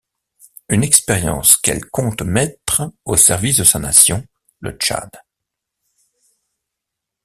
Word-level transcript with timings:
Une 0.69 0.81
expérience 0.83 1.57
qu'elle 1.57 1.85
compte 1.85 2.23
mettre 2.23 2.91
au 3.05 3.15
service 3.17 3.57
de 3.57 3.63
sa 3.63 3.77
nation, 3.77 4.25
le 4.59 4.71
Tchad. 4.71 5.11